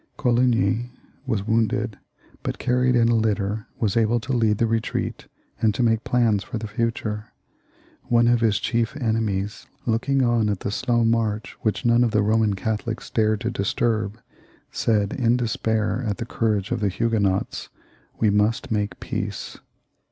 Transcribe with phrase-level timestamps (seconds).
[0.17, 0.89] Coligny
[1.27, 1.99] was wounded,
[2.41, 5.27] but, carried in a litter, was able to lead the retreat
[5.61, 7.25] and to make plans for the future.
[8.05, 12.21] One of his chief enemies, looking on at the slow march which none of the
[12.23, 14.19] Boman Catholics dared to disturb,
[14.71, 17.69] said, in despair at .the courage of the Huguenots,"
[18.19, 19.59] We must make peace."